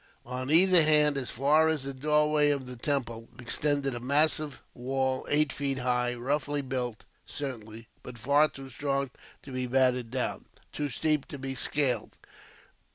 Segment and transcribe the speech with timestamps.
[0.25, 5.27] On either hand, as far as the doorway of the temple, extended a massive wall,
[5.29, 9.11] eight feet high; roughly built, certainly, but far too strong
[9.43, 12.17] to be battered down, too steep to be scaled.